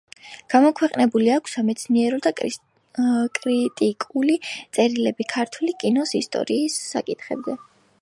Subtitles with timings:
[0.51, 2.31] გამოქვეყნებული აქვს სამეცნიერო და
[3.41, 7.61] კრიტიკული წერილები ქართული კინოს ისტორიის საკითხებზე.